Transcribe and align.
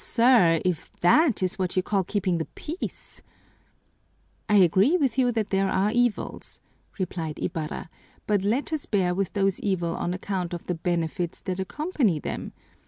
Ah, 0.03 0.03
sir, 0.03 0.61
if 0.65 0.91
that 1.01 1.43
is 1.43 1.59
what 1.59 1.77
you 1.77 1.83
call 1.83 2.03
keeping 2.03 2.39
the 2.39 2.45
peace" 2.55 3.21
"I 4.49 4.55
agree 4.55 4.97
with 4.97 5.19
you 5.19 5.31
that 5.33 5.51
there 5.51 5.69
are 5.69 5.91
evils," 5.91 6.59
replied 6.97 7.37
Ibarra, 7.37 7.87
"but 8.25 8.41
let 8.43 8.73
us 8.73 8.87
bear 8.87 9.13
with 9.13 9.33
those 9.33 9.59
evils 9.59 9.97
on 9.97 10.11
account 10.15 10.55
of 10.55 10.65
the 10.65 10.73
benefits 10.73 11.39
that 11.41 11.59
accompany 11.59 12.17
them. 12.17 12.51